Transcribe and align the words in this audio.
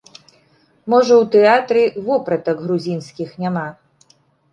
Можа, 0.93 1.13
у 1.23 1.27
тэатры 1.35 1.83
вопратак 2.07 2.57
грузінскіх 2.65 3.29
няма. 3.45 3.67